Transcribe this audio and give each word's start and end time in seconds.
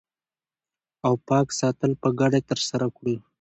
او 1.05 1.13
پاک 1.27 1.47
ساتل 1.59 1.91
په 2.01 2.09
ګډه 2.19 2.39
ترسره 2.49 2.87
کړو 2.97 3.15